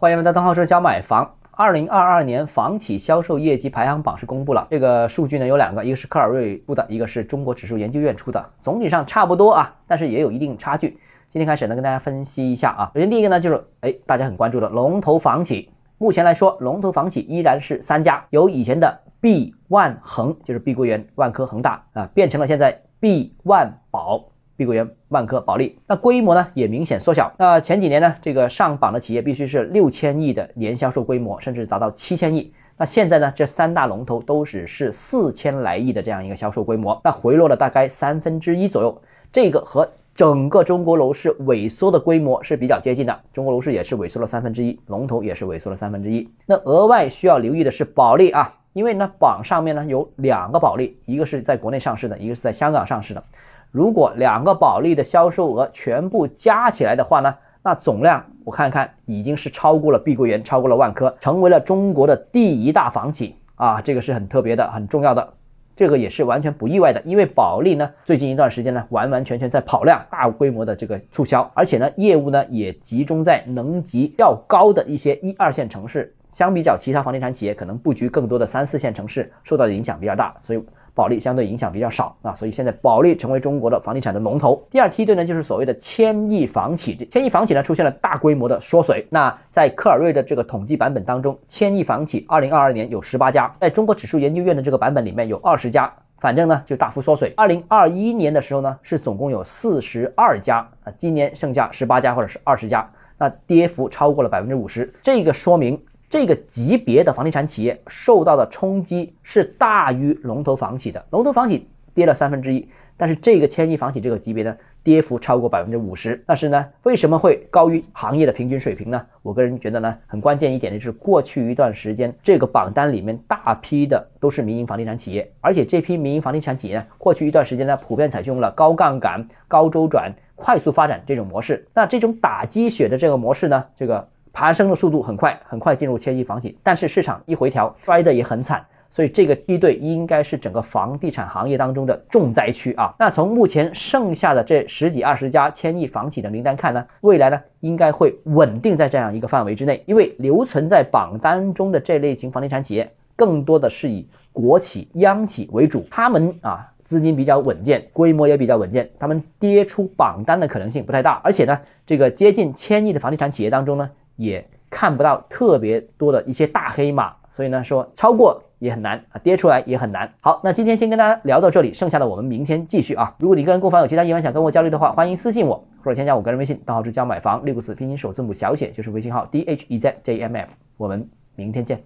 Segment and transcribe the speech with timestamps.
[0.00, 1.28] 欢迎来到邓浩说教买房。
[1.50, 10.90] 二零二二年房企销售业绩排行榜是公布了，这个数据呢有两个，一个是科尔瑞出的，一个是中国指数研究院出的，总体上差不多啊，但是也有一定差距。
[11.32, 12.92] 今天开始呢，跟大家分析一下啊。
[12.94, 15.68] 首先第一个呢就是，哎，大家很关注的龙头房企，
[15.98, 24.26] 目前来说，龙头房企依然是三家，由以前的碧万恒，就是碧桂园、万科、恒大啊，变成了现在碧万宝。
[24.58, 27.32] 碧桂园、万科、保利，那规模呢也明显缩小。
[27.38, 32.52] 那前几年呢，这个上榜的企业必须是六千亿的年销售规模，甚至达到七千亿。
[32.76, 39.00] 那现在呢，这三大龙头都只是四千来亿的这样一个销售规模，那回落了大概三分之一左右。
[39.32, 43.20] 这个和整个中国楼市萎缩的规模是比较接近的。
[43.32, 46.28] 中国楼市也是萎缩了三分之一，龙头也是萎缩了三分之一。
[46.46, 53.22] 那额外需要留意的是保利啊，因为呢榜上面呢有两个保利，一个是在国内上市的，一个是在香港上市的。
[53.70, 65.28] 如果两个保利的销售额全部加起来的话呢，那总量我看看已经是超过了碧桂园，超过了万科，成为了中国的第一大房企啊，这个是很特别的，很重要的，
[65.76, 80.64] 这个也是完全不意外的，因为保利呢最近一段时间呢完完全全在跑量，大规模的这个促销，而且呢业务呢也集中在能级较高的一些一二线城市，相比较其他房地产企业可能布局更多的三四线城市，受到的影响比较大，所以。
[80.98, 84.60] 保利相对影响比较少啊，所以现在保利成为中国的房地产的龙头。
[84.68, 87.08] 第二梯队呢，就是所谓的千亿房企。
[87.08, 89.06] 千亿房企呢出现了大规模的缩水。
[89.08, 95.88] 那在科尔瑞的这个统计版本当中，千亿房企二零二二年有十八家，在中国指数研究院的这个版本里面有二十家，
[96.18, 97.32] 反正呢就大幅缩水。
[97.36, 102.84] 二零二一年的时候呢是总共有四十二家啊，今年剩下十八家或者是二十家，
[103.16, 104.92] 那跌幅超过了百分之五十。
[105.00, 105.80] 这个说明。
[106.10, 116.24] 这个级别的房地产企业受到的冲击是大于龙头房企的，龙头房企跌了三分之一，但是这个千亿房企这个级别呢，跌幅超过百分之五十。
[116.26, 119.06] 但是呢，为什么会高于行业的平均水平呢？
[119.20, 131.66] 我个人觉得呢，很关键一点就是过去一段时间这个榜单里面大批的都是民营房地产企业，而且这批民营房地产企业呢，过去一段时间呢，普遍采用了高杠杆、高周转、快速发展这种模式。
[131.74, 134.08] 那这种打鸡血的这个模式呢，这个。
[134.32, 142.94] 爬升的速度很快，很快进入千亿房企，但是市场一回调，摔得也很惨，所以这个梯队应该是整个房地产行业当中的重灾区啊。
[142.98, 163.90] 那从目前剩下的这十几二十家千亿房企的名单看呢，未来呢应该会稳定在这样一个范围之内，因为留存在榜单中的这类型房地产企业，更多的是以国企、央企为主，他们啊资金比较稳健，规模也比较稳健，他们跌出榜单的可能性不太大，而且呢，这个接近千亿的房地产企业当中呢。
[164.18, 170.12] 也看不到特别多的一些大黑马，所以呢，说超过也很难啊，跌出来也很难。
[170.20, 173.14] 好，那今天先跟大家聊到这里，剩下的我们明天继续啊。
[173.18, 180.50] 如果你个人购房有其他疑问想跟我交流的话，欢迎私信我或者添加我个人微信，账号是教买房六个字拼音首字母小写就是微信号 d h e z j m f。
[180.76, 181.80] 我们明天见。